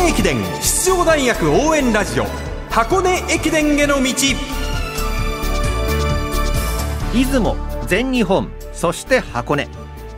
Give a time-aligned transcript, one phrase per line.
[0.00, 2.24] 根駅伝出場大学応援ラジオ。
[2.70, 4.14] 箱根駅伝への道。
[7.12, 9.68] 出雲全日本そして箱根。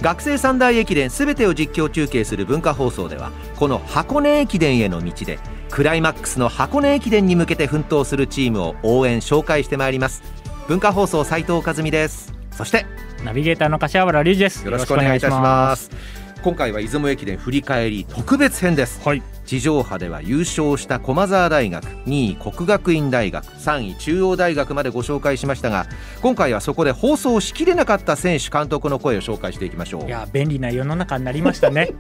[0.01, 5.39] 学生三大駅伝すべてを実況中継する文化放送ではこの箱根駅伝への道で
[5.71, 10.23] クライマックスの箱根駅伝に向けて奮闘するチームを応援紹介してまいります。
[10.69, 12.33] 文化放送斉藤和美です。
[12.53, 12.87] そして
[13.25, 14.65] ナビゲーターの柏原隆二です。
[14.65, 25.87] よろしくお願いいたします今回は出雲駅伝振り返り特別編です、はい、地上波では優勝した駒澤大学2位国学院大学3位中央大学までご紹介しましたが
[26.21, 30.07] 今回はそこで放送しきれなかった選手監督の声を紹介していきましょう。
[30.07, 31.93] いや便利な世の中になりました ね。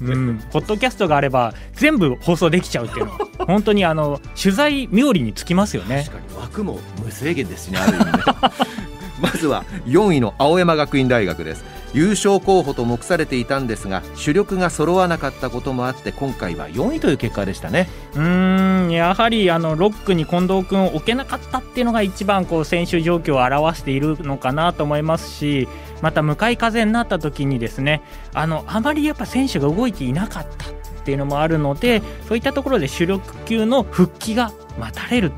[0.00, 3.12] うん、ポッドキャストがあれば全部放送できちゃうっていうの。
[3.12, 6.04] は 本当にあの取材冥利につきますよね。
[6.06, 8.22] 確かに枠も無制限ですしねある意味ね。
[9.20, 17.88] まずは4位の青山学院大学です優勝候補と目されていたんですが主力が揃わなかったこともあって今回は4位という結果でしたね。
[18.14, 25.68] うんやはりあの6区に近藤君を置けなかったっていうのが一番こう選手状況を表しているのかなと思いますし
[26.02, 28.02] また向かい風になった時にですね
[28.34, 30.72] あのあまりやっぱ選手が動いていなかったっ
[31.04, 35.32] ていうのもあるのでそういったところで主力級の復帰が待たれる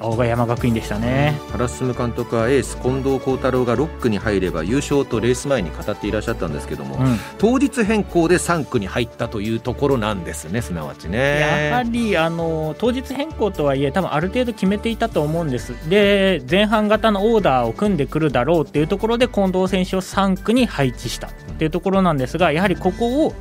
[0.00, 1.38] 青山学院でしたね。
[1.52, 11.68] 原進監督はエース近藤幸太郎が6区に入れば優勝とレース前に語っていらっしゃったんですけども、うん、当日変更で3区に入ったというところなんですねすなわちね。
[11.70, 15.74] やはりあの当日変更とはいえ多分ある程度決めていたと思うんです。
[15.88, 23.34] で前半型のオーダーを組んでくるだろうっていうところで近藤選手を3区に配置したっていうところなんですがやはりここを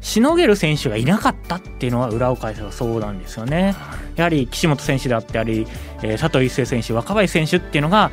[0.00, 3.74] しのげる選手がいなかったっていうのは裏を返せばそうなんですよね。
[4.16, 5.66] やはり岸本選手であったり、
[6.02, 8.10] えー、佐藤一世選手若林選手っていうのが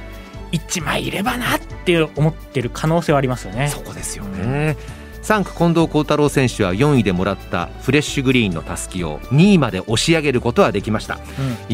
[0.51, 3.69] 1枚いればなって思ってる可能性はありますよね。
[3.69, 4.77] そこですよね、
[5.25, 11.21] 3区近藤幸太郎選手は4位でもらったフレッシュグリーンのたすきを2位まで押し上げることはできました、うん、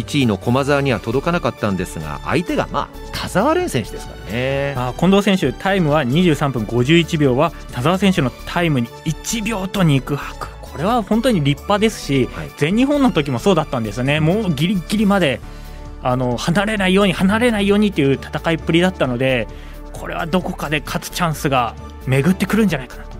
[0.01, 4.73] 1位の駒澤には届かなかったんですが相手がまあ田澤廉選手ですからね。
[4.78, 10.22] あ近藤選手タイムは23分51秒は田澤選手のタイムに1秒と肉薄。
[10.61, 14.22] これは本当に立派ですし、はい、全日本の時もそうだったんですよね。
[14.22, 15.41] もうギリギリまで
[16.01, 19.50] あの離れないように離れないようにという戦いっぷりだったので
[19.91, 21.75] これはどこかで勝つチャンスが
[22.07, 23.10] 巡ってくるんじゃないかな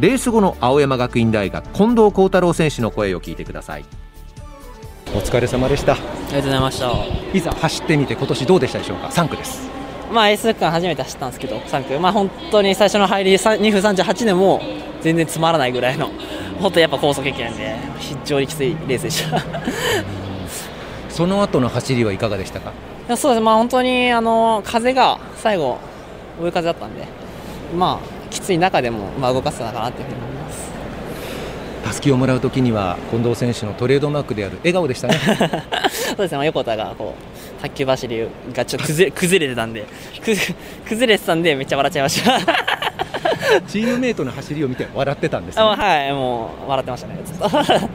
[0.00, 3.84] レース後の青山学院大学近藤幸太郎選手の声を聞いてください。
[5.14, 5.92] お疲れ様でした。
[5.92, 6.92] ありがとうございました。
[7.32, 9.68] いざ走ってみて今年どうでしたでしょうか？3区です。
[10.12, 12.00] まあエース区間初めて走ったんですけど3区。
[12.00, 14.60] まあ本当に最初の入り2分38でも
[15.00, 16.10] 全然つまらないぐらいの
[16.60, 19.40] 本当やっぱ高速経験で非常にきついレースでした。
[21.08, 22.70] その後の走りはいかがでしたか？
[22.70, 23.40] いやそうです。
[23.40, 25.78] まあ本当にあの風が最後
[26.42, 27.04] 追い風だったんで
[27.76, 30.74] まあきつい中でも、まあ、動かせたかなというふうに思います。
[31.84, 35.14] たすきをもらうときには近藤選手のトレードマークである笑顔でしたね。
[35.88, 37.14] そうですね、まあ、横田がこ
[37.58, 39.84] う卓球走りがちょっと崩れ 崩れてたんで。
[40.86, 42.40] 崩れてたんでめっちゃ笑っちゃいました。
[43.68, 46.12] チームメートの走りを見て笑ってたんです、ね、はい。
[46.12, 47.94] もう笑ってましたね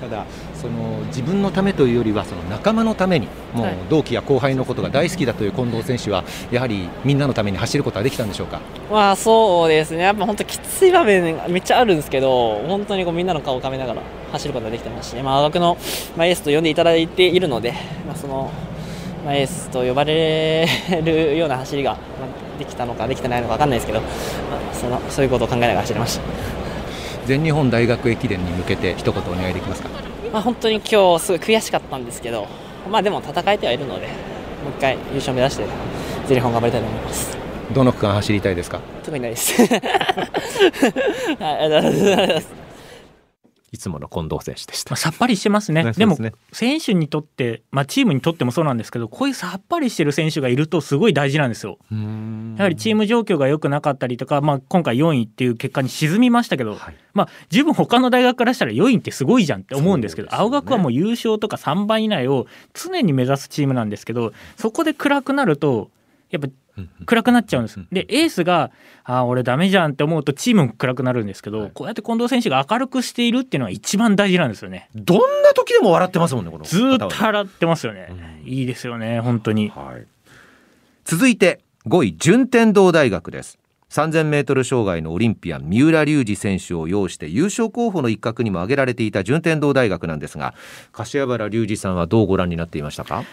[0.00, 8.60] ただその自分のためというよりはその仲間のためにもう同期や後輩のことが大好きだという近藤選手はやはりみんなのために走ることはできたんでしょうか、
[8.90, 15.76] まあ、そうですねやっぱ本当きつい場面がめっちゃあるんですけど本当にこうみんなの顔をかめながら走ることができてますし、まあ、学の、
[16.16, 17.72] まあ、エースと呼んでいただいているので、
[18.06, 18.50] まあ、その、
[19.24, 20.68] まあ、エースと呼ばれ
[21.02, 21.96] るような走りが
[22.58, 24.06] できたのかできてないのか分かんないですけど、ま
[24.70, 26.57] あ、そのそういうことを考えながら走りました。
[27.28, 29.88] 全日本大学駅伝に向けて一言お願いできますか？
[30.32, 32.46] まあ、本当に今日すごい悔しかったんですけど、
[32.90, 35.66] まあ、でも戦えてはいるのでもう一回優勝目指して
[36.26, 37.36] 全日本頑張りたいと思います。
[37.74, 38.80] どの区間走りたいですか？
[39.04, 39.52] 特にないです。
[39.62, 39.74] はい
[41.42, 42.48] ありがとうございます
[43.70, 44.92] いつもの近藤選手でした。
[44.92, 45.92] まあ、さっぱりしてますね。
[45.92, 46.16] でも
[46.52, 51.78] 選手にとって、まあ、チームにとってもそうなんですけどこういうさっぱりしてる選手がいるとすごい大事なんですよ。
[51.90, 65.90] やはりチーム状況が良くなかったりとか、まあ、今回4位っていう結果に沈みましたけど、はい、まあ、十分他の大学からしたら4位ってすごいじゃんって思うんですけど、ね、青学はもう優勝とか3番以内を常に目指すチームなんですけどそこで暗くなると
[66.30, 66.48] やっぱ
[67.06, 67.80] 暗くなっちゃうんです。
[67.92, 68.70] でエースが
[69.04, 74.88] あ俺ダメじゃんって思うとチームも暗くなるんですけど、はい、こうやって近藤選手が明るくしているっていうのは一番大事なんですよね。
[74.94, 78.08] どんな時でも笑ってますもんねこのずっと笑ってますよね。
[78.10, 80.06] うん、いいですよね本当に、はい、
[81.04, 83.58] 続いて5位順天堂大学です。
[83.90, 90.52] 3000メートル障害のオリンピアン三浦龍司選手を擁して優勝候補の一角にも挙げられていた順天堂大学なんですが
[90.92, 93.24] 柏原隆二さんはどうご覧になっていましたか？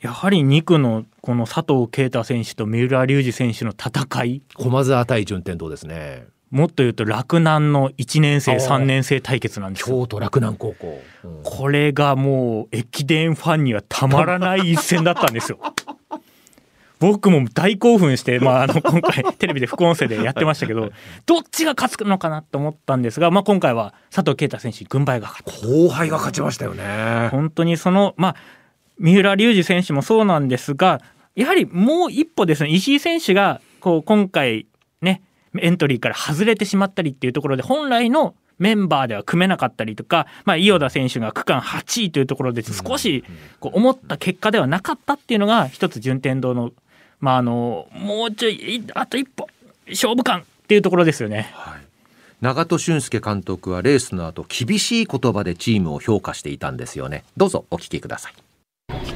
[0.00, 4.42] やはり2区のこの佐藤圭太選手と三浦龍司選手の戦い。
[4.54, 6.26] 駒澤対順天堂ですね。
[6.50, 15.58] もっと言うと洛南の1年生3年生対決なんです京都洛南高校、うん、これがもう駅伝ファンにはたまらない一戦だったんですよ。
[17.00, 20.92] 僕も大興奮して、まあ、あの今回テレビで副音声でやってましたけど
[21.26, 25.66] どっちが勝つのかなと思ったんですが、まあ、今回は佐藤圭太選手軍配が勝った。
[25.66, 27.30] 後輩が勝ちましたよね。
[27.32, 28.36] 本当にそのまあ
[28.98, 31.00] 三浦龍司選手もそうなんですが
[31.34, 34.66] やはりもう一歩ですね石井選手がこう今回
[35.00, 35.22] ね
[35.58, 43.24] エントリーから外れてしまったりっていうところで本来のメンバーでは組めなかったりとか、まあ、伊予田選手が区間8位というところで少し
[43.58, 46.72] こう思った結果ではなかったっていうのが一つ順天堂の
[47.24, 49.48] まあ、あのもうちょいあと一歩
[49.88, 51.50] 勝負感っていうところですよね。
[51.54, 51.80] はい。
[52.42, 57.24] 長門俊介監督はレースの後厳しい言葉でチームを評価していたんですよね。
[57.38, 58.43] どうぞお聞きください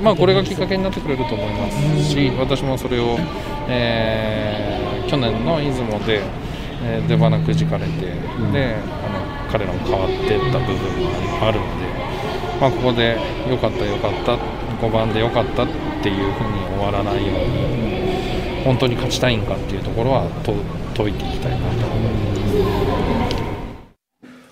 [0.03, 3.17] まあこれがきっかけになってくれると思いますし私もそれを、
[3.69, 6.23] えー、去年の出雲で、
[6.83, 11.87] えー、出花くじかれて、うん、であの彼らも変わっていった部分があるので、
[12.61, 13.19] まあ、ここで
[13.49, 14.37] 良かった良かった
[14.81, 15.67] 5番で良かったっ
[16.03, 20.29] ていうふうに終わらないように本当に勝ちたいんかっていうところは
[20.95, 21.87] 解いていきたいなと。
[21.87, 23.39] 思います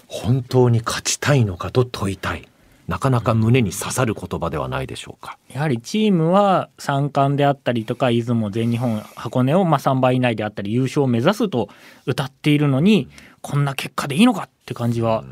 [0.08, 2.48] 本当に勝ちたいのかと問いたい
[2.88, 5.38] なかなか胸に刺さる言葉ではないでしょうか。
[5.52, 11.68] やはりチームは三冠であったりとか出雲全日本箱根をまあ3倍以内であったり優勝を目指すと
[12.06, 13.08] 歌っているのに
[13.40, 15.24] こんな結果でいいのかって感じは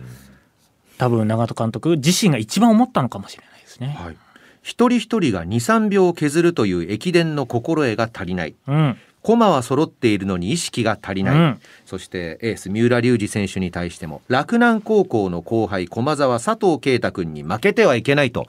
[0.98, 3.96] 多分長門監督自身が一番思ったのかもしれないですね。
[3.98, 4.16] はい。
[4.62, 18.46] 一人一人が23秒削るという駅伝の心得が足りない、うん、駒は揃っているのに意識が足りない、うん、そしてエース三浦龍司選手に対しても洛南高校の後輩駒澤佐藤圭太君に負けてはいけないと、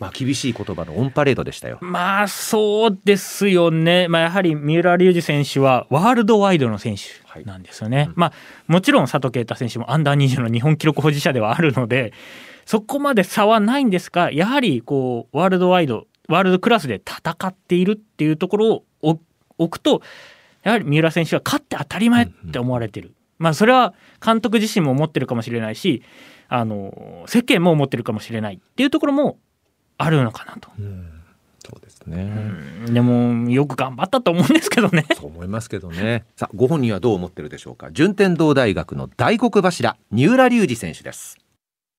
[0.00, 1.76] まあ、厳しい言葉のオンパレードでしたよ。
[1.82, 8.32] まあそうですよね、まあ、やはり三浦龍司選手はワールドワイドの選手なんですよね、はいうん、まあ
[8.66, 12.14] もちろん佐藤圭太選手もアンダー20の日本記録保持者ではあるので
[12.64, 19.18] そこまで差はないんですがやはりこうワールドワイドワールドクラスで戦っているっていうところを
[19.58, 20.02] 置くと
[20.62, 26.02] やはり三浦選手は勝って当たり前って思われてる、うんうん、まあそれは監督自身も思ってるかもしれないし
[26.48, 29.38] あの世間も思ってるかもしれないっていうところも
[29.98, 30.70] あるのかなと。
[30.78, 31.10] うん。
[31.64, 32.30] そうですね、
[32.86, 35.06] うん、でもよく頑張ったと思うんですけどね。
[35.14, 36.24] そう思いますけどね。
[36.36, 37.90] さあご本人はどう思ってるでしょうか。
[37.90, 41.38] 順天堂大学の大黒柱三浦龍司選手です。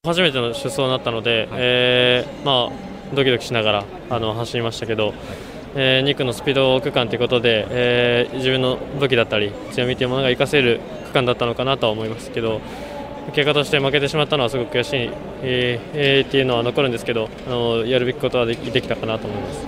[0.06, 5.16] 初めての出走になったので、はい、えー、まあ、ドキドキしながらあの走りましたけど、
[5.76, 12.62] えー、2区のスピード区間ということで、えー、自分の武器だったり強みというものが活かせる区間だったのかなとは思いますけど
[13.34, 15.10] 結果として負けてしまったのはすごく悔しい、
[15.42, 19.68] えーえー、っていうのは残るんですけどあのやるべきことはできたかなと思います。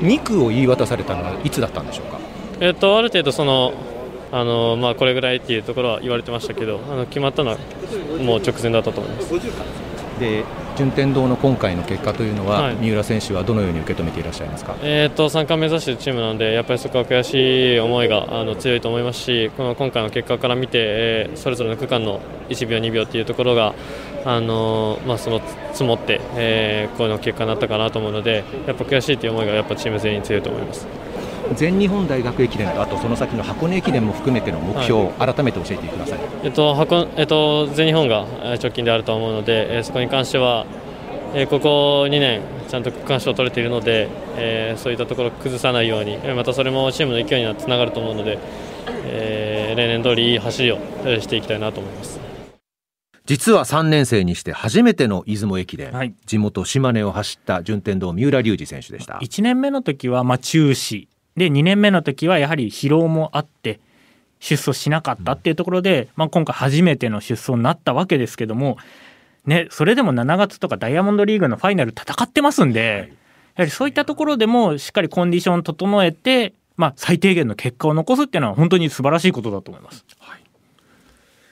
[0.00, 2.18] 2区を言い渡されたのはいつだったんでしょうか、
[2.60, 3.74] えーとある程度その
[4.32, 7.56] あのまあ、これぐらいっていうところは言われてましたけどあの決まったのは
[8.20, 9.30] もう直前だったと思います。
[10.18, 10.44] で
[10.76, 23.74] 順天堂の今回の結果というのは、はい、三浦選手はどのように受け止めていらっしゃいますか、えーと、3冠目指しているチームなのでやっぱりそこは悔しい思いがあの強いと思いますしこの今回の結果から見て、えー、それぞれの区間の1秒、2秒というところが
[24.26, 25.42] あのまあ、その
[25.72, 30.86] 積もって、えー、この結果になったかなと思うのでやっぱ悔しいという思いがやっぱチーム全員強いと思います。
[31.56, 38.22] 全日本大学駅伝とあとその先の箱根駅伝も含めての目標、はい、改めて教えてください、えっと箱えっと、全日本が
[38.54, 40.66] 直近であると思うので、えー、そこに関しては、
[41.34, 48.38] えー、ここ2年ちゃんと区間賞を取れているので、えー、そういったところを崩さないようにまたそれもチームの勢いにつながると思うので、
[49.04, 50.78] えー、例年通りいい走りを
[51.20, 52.20] していきたいなと思います。
[53.26, 59.14] 実は3年生にして初めての出雲駅伝、はい、地元島根を走った順天堂三浦龍司選手でした。
[59.22, 63.80] 1年目の時はまあ中止で2年目の時はやはり疲労もあって
[64.40, 68.76] 出走しなかったっていうところで、まあ、今回初めての出走になったわけですけども、
[69.46, 73.12] ね、それでも7月とかダイヤモンドリーグのファイナル戦ってますんで、
[73.56, 80.04] やはりそういったところでもしっかりコンディション整えて、まあ、最低限の結果を残すっていうのは本当に素晴らしいことだと思います。
[80.18, 80.40] はい、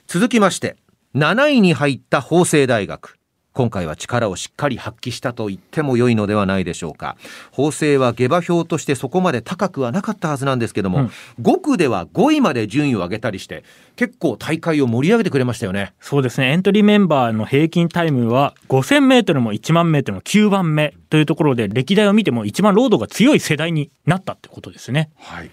[0.06, 0.76] 続きまして
[1.14, 3.18] 7位に入った法政大学
[3.52, 7.16] 今回は力をしっかり発揮したと言っても良いのではないでしょうか。
[7.50, 11.10] 法政は下馬評としてそこまで高くはなかったはずなんですけども、うん、
[11.42, 13.64] 5区では5位まで順位を上げたりして
[13.96, 15.92] 結構大会を盛り上げてくれましたよね。
[16.00, 16.52] そうですね。
[16.52, 25.10] エントリーメンバーの平均タイムは 5000m も1万 m も9番目というところで歴代を見ても一番ロードが強い世代になったってことですね。
[25.18, 25.50] はい。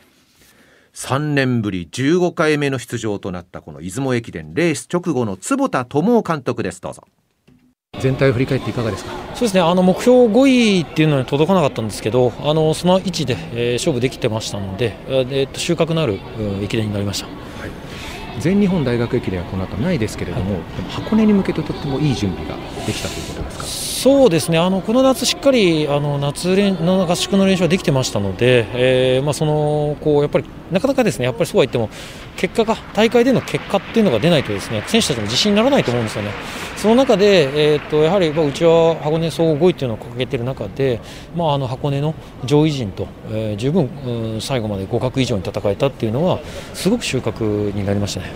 [0.94, 6.82] 3年ぶり15回目の出場となったこの出雲駅伝レース直後の坪田智夫監督です。
[6.82, 7.03] どうぞ
[8.00, 9.12] 全体を振り返っていかがですか？
[9.36, 9.62] そうですね。
[9.62, 16.20] あの目標5位っていうのに届かなかったんですけどあのその位置で、えー、勝負できてましたので、えー、と収穫のある、
[16.62, 17.27] 駅伝になりました。
[17.27, 17.32] は
[17.68, 18.39] い。
[18.39, 23.88] 全日本大学駅伝はこの後ないですけれども、はい、箱根に向けてとってもいい準備ができたということですか？
[24.01, 31.89] そうですねあのこの夏、しっかりあの夏練の合宿の練習はできてましたので、えーまあ、そのこうやっぱりなかなかですねやっぱりそうは言っても
[32.38, 36.32] 結果が大会での結果っていうのが出ないとですね選手たちも自信にならないと思うんですよね。
[36.77, 41.01] その中で、えーと、やはり、まあ、うちは箱根総合5位っていうのを掲げている中で、
[41.36, 42.15] まあ、あの箱根の
[42.46, 46.39] 上位陣と、えー、十分、うん、最後まで互角以上に戦えたっていうのは
[46.74, 48.32] すごく収穫になりましたね。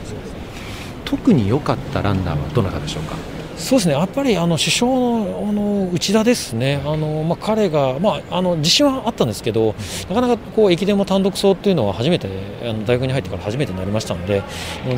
[1.05, 3.32] 特に良かったランナーはどなたでしょうか？
[3.55, 3.93] そうですね。
[3.93, 9.75] やっぱりあの首相のあの内田ですね、あのまあ、彼が、まあ、あの自信はあったんですけど、
[10.10, 12.27] なかなかこう駅伝も単独走というのは初めて、
[12.63, 14.43] あの大学に入ってから初めてになりましたので、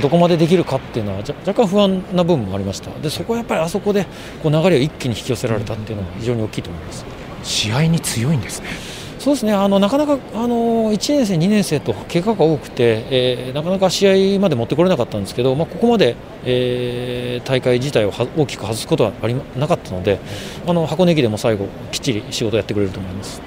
[0.01, 4.05] どこまでできるかっていうのは、若干不安な部分もありました、でそこはやっぱりあそこで
[4.41, 7.05] こう流れを一気に引き寄せられたっていうのは非常に大きいと思います。
[7.43, 8.94] 試合に強いんですね。
[9.25, 9.53] そうですね。
[9.53, 20.19] あのなかなかあの1年生、2年生と怪我が多くて、えー、なかなか試合まで持ってこれなかったんですけど、まあ、ここまで、えー、大会自体を大きく外すことはありなかったので
[20.67, 23.41] あの箱根駅でも最後きっちり仕事をやってくれると思います。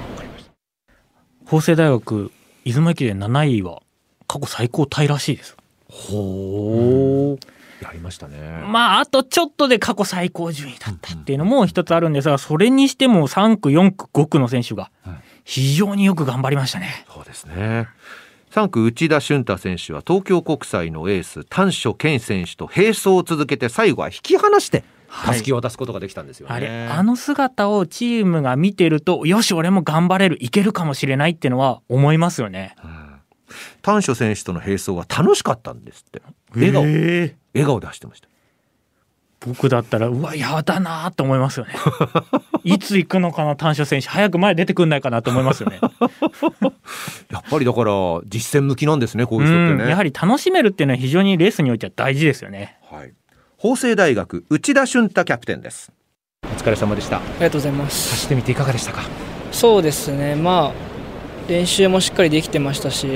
[1.45, 2.33] 法政大学
[2.65, 3.81] 出雲駅伝7位は
[4.27, 5.55] 過去最高タイらしいです。
[5.87, 8.65] ほう、やりましたね。
[8.67, 14.91] まあ、あとちょっとで過去最高順位だったっていうのも一つあるんですが、それにしても3区、4区、5区の選手が
[15.49, 17.05] 非常によく頑張りましたね。
[17.11, 17.87] そうですね。
[18.51, 26.53] 3区内田俊太選手は東京国際のエース丹所健選手と並走を続けて最後は引き離して襷を渡すことができたんですよ、ね。
[26.53, 33.19] はい、あれあの姿をチームが見てるとよし俺も頑張れるいけるかもしれないっていうのは思いますよね、うん、
[33.81, 36.21] 丹所選手との並走は楽しかったんですって。
[36.53, 38.29] 笑顔笑顔で走ってました。
[39.39, 41.73] 僕だったらうわやだなと思いますよね
[42.63, 44.07] いつ行くのかな短所選手。
[44.07, 45.79] 早く前出てくんないかなと思いますよね。
[47.31, 47.91] やっぱりだから
[48.25, 49.89] 実践向きなんですねこういう人ってね。
[49.89, 52.77] やはり楽しめるっていうのは非常にレースにおいては大事ですよね。
[52.89, 53.13] はい。
[53.57, 55.91] 法政大学内田俊太キャプテンです。
[56.43, 57.17] お疲れ様でした。
[57.17, 58.11] ありがとうございます。
[58.11, 59.01] 走ってみていかがでしたか？
[59.51, 60.35] そうですね。
[60.35, 63.07] まあ練習もしっかりできてましたし、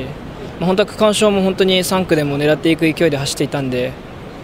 [0.60, 3.92] まあ、本当は区間賞も本当に3区でも狙っていく勢いで走っていたんでっ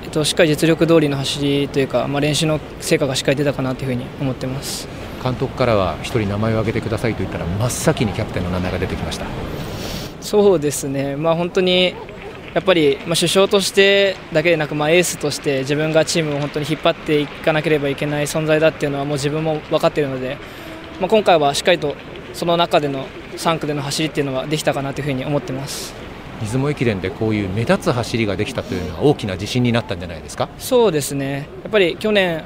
[0.10, 4.88] と、しっかり実力通りの走りというか、まあ、練習の成果がしっかり出たかなというふうに思ってます。
[5.24, 9.26] 監督からは1人名前を挙げてくださいと言ったら真っ先にキャプテンの名前が出てきました。
[10.22, 11.96] そうですね、まあ、本当に
[12.54, 20.38] やっぱり、まあ、首相としてだけでなく、まあ、エースとして自分がチームを本当に引っ張っていかなければいけない存在だっていうのはもう自分も分かっているので、
[21.00, 21.96] まあ、今回はしっかりと
[22.34, 23.06] その中での
[23.38, 25.99] 3区での走りっていうのはできたかなというふうに思ってます。
[26.42, 30.50] 出雲駅伝でこういう目立つ走りができたというのは大きな自信になったんじゃないですか？
[30.58, 31.48] そうですね。
[31.64, 32.44] やっぱり去年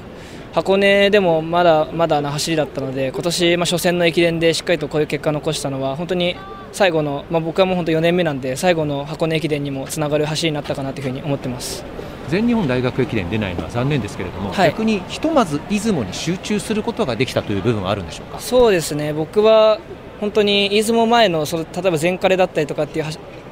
[0.54, 6.36] 箱根でもまだまだな走りだったので今年、まあ、初戦の駅伝でしっかりとこういう結果を残したのは本当に
[6.72, 11.84] 最後の、まあ、僕はもう本当4年目なんで最後の箱根駅伝にもつながる走りになったかなというふうに思ってます。
[12.30, 18.40] 全日本大学駅伝出ないのは残念ですけれども、はい、逆にひとまず出雲に集中することができたという部分はあるんでしょうか？
[18.40, 19.12] そうですね。
[19.12, 19.80] 僕は
[20.20, 23.06] 本当に出雲前のその例えば前カレだったりとかっていう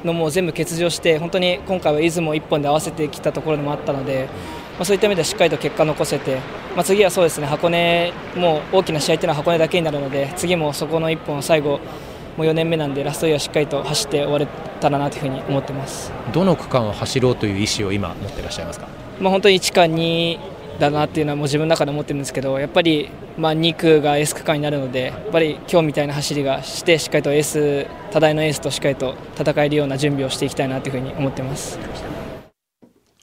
[0.04, 4.28] のも全部欠場して本当に今回は出雲1本で合わせてきたところでもあったので、
[4.76, 6.36] まあ、そういった意味でしっかりと結果を残せて、
[6.74, 11.80] まあ、次はそうですね箱根もう大きな試合というのは箱根だけになるので次もそこの1本最後
[12.36, 14.46] もう4年目なんでラストイヤーしっかりと走って終われ
[14.80, 16.10] たらなというふうに思ってます。
[16.32, 18.88] どの区間を走ろうという意思を今持っていらっしゃいますか、
[19.20, 20.38] まあ、本当に1か2
[20.82, 23.08] だなっていうのはもう自分の中で思ってるんですけどやっぱり
[23.38, 31.78] まあ2区が S 区間になるのでやっぱり今日みたいな走りがしてしっかりとエース多大のエースとしっかりと戦えるような準備をしていきたいなというふうに思ってます。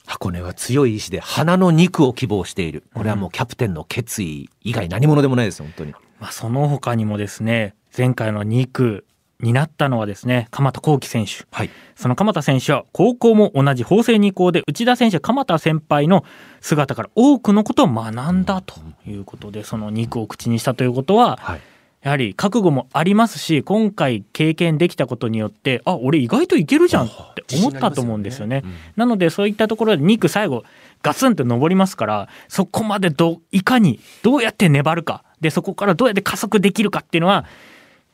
[0.06, 2.82] 箱根は強い意志で花の2区を希望している。
[2.94, 9.04] これはもうキャプテンの決意以外何者でもないです本当に、まあ、その他にもですね前回の2区
[9.42, 16.24] になったのはですね鎌田幸輝選手、はい、その鎌田選手は高校も同じ法政二校で内田選手鎌田先輩の
[16.60, 18.74] 姿から多くのことを学んだと
[19.06, 21.60] いうことでその2区を口にしたということは、はい、
[22.02, 28.62] やはり覚悟もありますし今回経験できたことによってあ俺意外といけるじゃんって思ったと思うんですよね。
[28.62, 30.64] なねうん、なのでそういったところで2区最後
[31.02, 35.24] ガツンと上りますからそこまでどいかにどうやって粘るか。
[35.40, 37.46] でそこからどうやって加速できるかっていうのは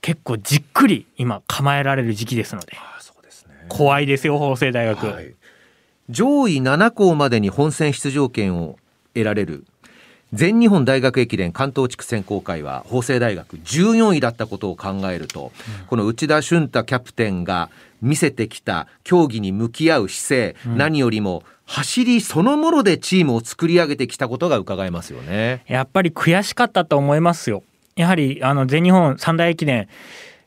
[0.07, 2.79] 結構じっくり今構えられる時期ですので、ね、
[3.69, 5.35] 怖いですよ法政大学、はい、
[6.09, 8.79] 上位7校までに本戦出場権を
[9.15, 9.65] 得られる
[10.33, 17.69] 全日本大学駅伝関東地区選考会は法政大学14位だったことを考えると、うん、この内田俊太キャプテンが
[18.01, 25.65] 見せてきた競技に向き合う姿勢、うん、何よりも走りそのものでチームを作り上げてきたことが伺えますよね。
[25.67, 27.65] やっぱり悔しかったと思いますよ
[27.97, 29.89] やはりあの全日本三大駅伝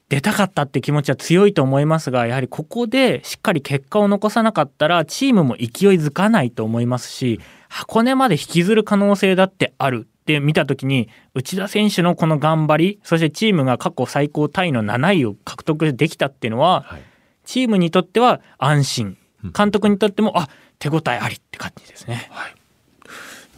[0.07, 17.01] 出たかったって気持ちは強いと思いますがやはりここでしっかり結果を残さなかったらチームも勢いづかないと思いますし箱根まで引きずる可能性だってあるって見た時に内田選手のこの頑張りそしてチームが過去最高タイの7位を獲得できたっていうのは、はい、
[17.45, 19.17] チームにとっては安心。
[19.57, 22.27] 監督にとってもあ手応えありって感じですね。
[22.29, 22.58] はい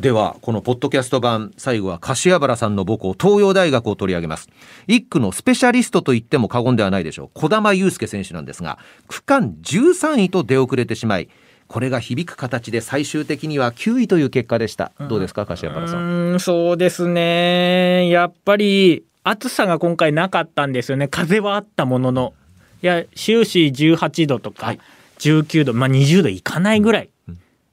[0.01, 4.49] ではこのポッドキャスト版最後は柏原さんの母校東洋大学を取り上げます
[4.87, 11.29] 1区のスペシャリストと言っても過言ではないでしょう児玉悠介選手なんですが区間13位と出遅れてしまい
[11.67, 14.91] これが響く形で最終的には9位という結果でした。
[15.07, 16.35] どうですか、柏原さん？
[16.35, 18.09] んそうですね。
[18.09, 21.07] やっぱり暑さが今回なかったんですよね。
[21.07, 22.33] 風はあったものの。
[22.83, 24.75] いや、終始18度とか
[25.19, 27.10] 19度、まあ20度いかないぐらい。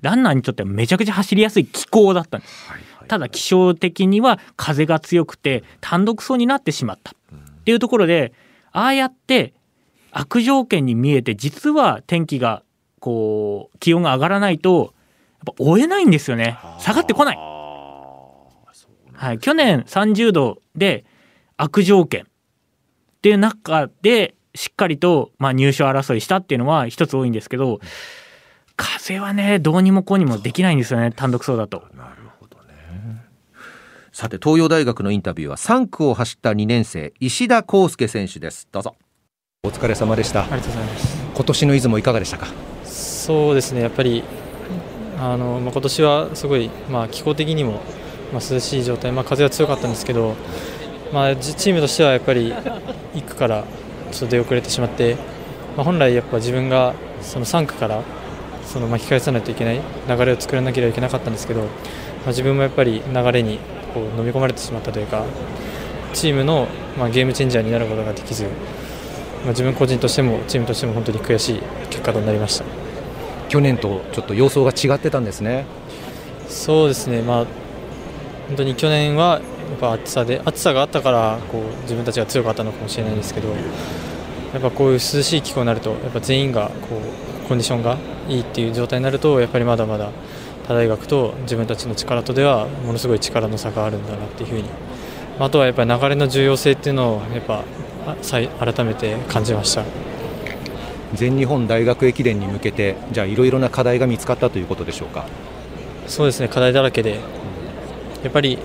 [0.00, 2.68] ランナーにとってはめちゃくちゃ走りやすい気候だったんです。
[3.08, 7.12] ただ気象的には風が強くて単独走になってしまった。
[7.12, 7.14] っ
[7.64, 8.32] ていうところで
[8.72, 9.54] ああやって
[10.10, 12.62] 悪条件に見えて実は天気が
[13.00, 14.94] こう気温が上がらないと
[15.44, 16.58] やっぱ追えないんですよね。
[16.80, 17.36] 下がってこない。
[17.36, 21.04] はい、去年30度で
[21.56, 22.24] 悪条件っ
[23.20, 27.80] ていう中でしっかりと、まあ、入賞争いしたっていうのは一つ多いんですけど
[28.78, 31.82] 風はねどうにもこうにもできないんですよね単独走だと。
[31.96, 33.24] なるほどね。
[34.12, 38.68] さて東洋大学のインタビューは3区を走った2年生石田康介選手です。
[38.70, 38.94] どうぞ。
[39.64, 40.42] お疲れ様でした。
[40.42, 41.18] ありがとうございます。
[41.34, 42.46] 今年の出雲いかがでしたか？
[42.84, 43.82] そうですね。
[43.82, 44.22] やっぱり
[45.18, 47.80] あの、まあ、今年はすごい、まあ、気候的にも、
[48.32, 50.36] まあ、涼しい状態、まあ、風は強かったんですけど、
[51.12, 53.64] まあ、チームとしてはやっぱり1区から
[54.12, 55.16] ちょっと出遅れてしまって、
[55.76, 58.02] まあ、本来やっぱ自分がその3区から
[58.68, 61.66] その巻き返さないといけない流れを作らなければいけなかったんですけど、ま
[62.26, 63.58] あ、自分もやっぱり流れに
[63.94, 65.24] こう飲み込まれてしまったというか
[66.12, 72.64] チームの、まあ、ゲームチェンジャーになることができず、まあ、自分個人としてもチームとしても本当に悔しい結果となりました。
[73.48, 75.64] 去年とちょっと様相が違ってたんですね。
[76.48, 77.46] そうですね、まあ、
[78.48, 83.54] 本当に去年はやっぱ暑さで暑さがあったからこう自分たちが強かったのかもしれないんですけどや
[84.58, 87.96] っぱこういう涼しい気候になるとやっぱ全員がこうコンディションが
[88.28, 90.10] いいっていう状態になるとやっぱりまだまだ
[90.66, 94.64] 他大学と自分たちの力とではものすごい力の差があるんだなっていうふうに。
[95.40, 97.64] あとはやっぱり流れの重要性っていうのをやっぱ
[98.58, 99.84] 改めて感じました。
[101.14, 105.26] 全日本大学駅伝に向けてじゃあいろいろな課題が見つかったということでしょうか？
[106.06, 107.20] そうですね課題だらけで。
[108.24, 108.58] やっぱり、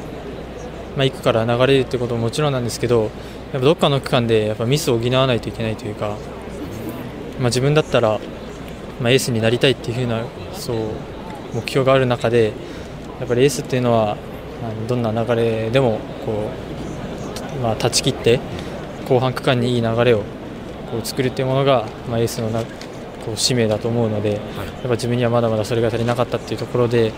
[0.97, 3.11] まあ、行くから流れるってことももちろんなんですけどやっ
[3.53, 8.19] ぱどっかの区間でやっぱミスを補わないといけないというか、まあ、自分だったら
[9.01, 10.77] まあ、エースになりたいっていうふうなそう
[11.53, 12.53] 目標がある中で
[13.19, 14.17] やっぱりエースっていうのは
[14.88, 16.49] どんな流れでもこ
[17.58, 18.39] う、まあ、断ち切って
[19.08, 20.19] 後半区間にいい流れを
[20.91, 22.63] こう作るっていうものが、まあ、エースのな
[23.25, 24.41] こう使命だと思うので、やっ
[24.84, 27.13] ぱ自分にはまだまだそれが足りなかったっていうところで、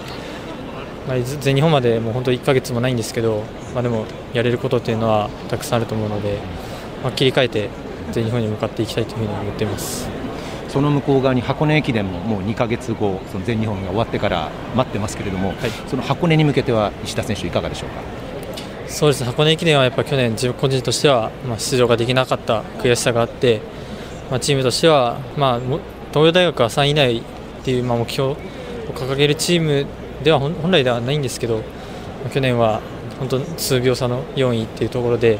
[1.08, 6.40] まあ、全日本までもう本当1ヶ月もないんですけど、まあ、でもやれることっていうのはたくさんあると思うので、
[7.04, 7.70] まあ、切り替えて
[8.12, 10.25] 全日本に向かっていきたいというふうに思っています。
[10.76, 15.58] その向こう側に箱根駅伝ももう2か月後、その全日本が終わってから待ってますけれども、はい、
[15.88, 18.02] その箱根に向けては石田選手、いかがでしょうか？
[18.90, 23.62] そうです箱根駅伝はやっぱ去年、自分個人としては、まあ、出場ができなかった悔しさがあって、
[24.30, 25.60] まあ、チームとしては、まあ、
[26.10, 27.22] 東洋大学は3位以内っ
[27.64, 28.38] ていう、まあ、目標を
[28.94, 29.86] 掲げるチーム
[30.26, 31.64] では本来ではないんですけど、
[32.34, 32.82] 去年は
[33.18, 35.40] 本当数秒差の4位っていうところで、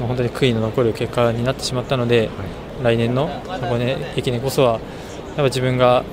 [0.00, 2.28] まあ、本当に悔いの残る結果になってしまったので、はい
[2.82, 4.80] 来年の箱根駅伝こそはやっ
[5.36, 6.04] ぱ自分が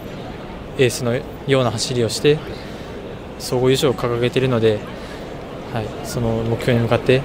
[0.78, 1.16] エースの
[1.48, 2.40] ような走りをして
[3.40, 4.80] 総合優勝を掲げているので、
[5.74, 7.22] はい、その目標に向かって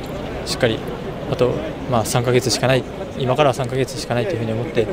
[0.47, 0.79] しっかり
[1.31, 1.53] あと、
[1.91, 2.85] まあ、3ヶ月しかない
[3.19, 4.87] 今からは3ヶ月しかないというふうに思ってや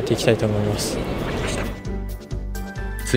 [0.00, 0.98] っていきたいと思います。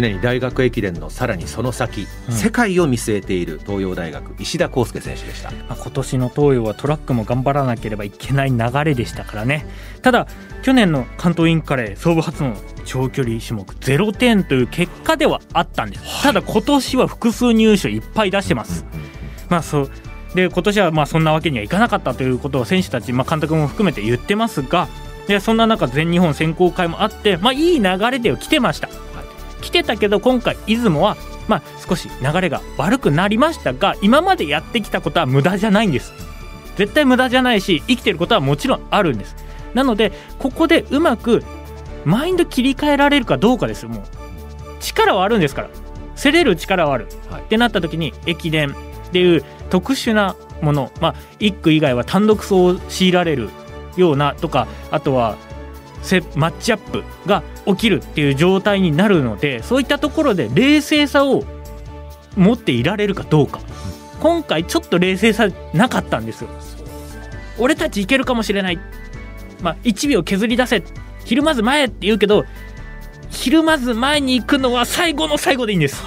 [0.01, 9.65] 常に大学駅伝のさらにその先、うん、世界を見据えている東洋大学石田康介選手でした、まあ、今年の東洋はトラックも頑張らなければいけない流れでしたからね。
[10.01, 10.27] ただ
[10.61, 12.55] 去年の関東インカレー総武初の
[12.85, 19.07] 長距離種目0点という結果ではあったんです、はい、ただ今年は複数入賞いっぱい出してます、うんうん、
[19.49, 19.91] まあそう。
[20.35, 24.89] で今年はまあそんなわけにはいかなかったということを選手たち、まあ、監督も含めて言ってますが
[25.27, 28.89] でそんな中全日本選考会もあって、まあ、いい流れで来てました
[29.65, 36.13] 来てたけど今回出雲はまあ少し流れが悪くなりましたが今までやってきたことは無駄じゃないんです。
[36.75, 39.35] 絶対無駄じゃないし生きてることはもちろんあるんです。
[39.73, 41.43] なのでここでうまく
[42.05, 44.03] マインド切り替えられるかどうかですよもう。
[44.81, 45.69] 力はあるんですから。
[46.15, 48.69] 競れる力はある、はい、ってなった時に駅伝。
[48.69, 50.91] っていう特殊なもの。
[51.01, 53.49] まあ1区以外は単独走を強いられる
[53.97, 55.37] ようなとかあとは
[56.35, 61.43] マッチアップが起きるっていう状態になるのでそういったところで冷静さを
[62.35, 63.59] 持っていられるかどうか。
[64.19, 66.49] 今回ちょっと冷静さなかったんですよ。
[67.57, 68.79] 俺たちいけるかもしれない。
[69.61, 70.83] まあ1秒削り出せ。
[71.25, 72.45] ひるまず前って言うけど
[73.29, 76.03] ひるまず前に行くのは最後の最後でいいんです。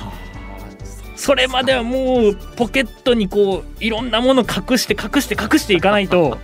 [1.17, 6.39] それまではもうポケットにこういろんなもの隠して隠して隠していかないと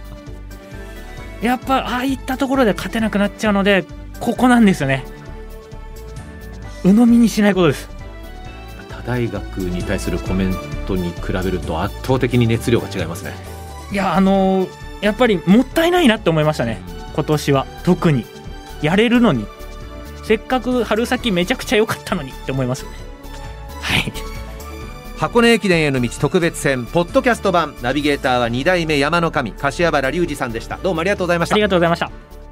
[1.45, 3.85] やっぱああいったところで勝てなくなっちゃうので
[4.19, 5.05] ここなんですよね。
[6.83, 7.91] 鵜呑みにしないことです。
[8.89, 10.55] 他大学に対するコメン
[10.87, 13.35] トに比べると圧倒的に熱量が違いますね。
[13.93, 14.69] いやあのー、
[15.03, 16.81] やっぱりもったいないなって思いましたね。
[17.15, 17.67] 今年は。
[17.85, 18.25] 特に。
[18.81, 19.45] やれるのに。
[20.23, 22.87] せっかく春先めちゃくちゃ良かったのにって思います。
[22.87, 23.04] よねはい
[25.17, 27.75] 箱根駅伝への道特別編ポッドキャスト版。
[27.83, 30.77] ナビゲーターは2代目山の神柏原隆二さんでした。
[30.79, 31.55] どうもありがとうございました。
[31.55, 32.44] ありがとうございました。